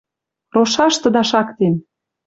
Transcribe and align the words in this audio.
Рошаштыда 0.53 1.21
шактен! 1.31 1.73